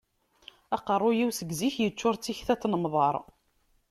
Aqaruy-iw, 0.75 1.29
seg 1.33 1.49
zik, 1.59 1.75
yeččur 1.79 2.15
d 2.17 2.21
tikta 2.23 2.55
n 2.55 2.59
tnemḍar. 2.61 3.15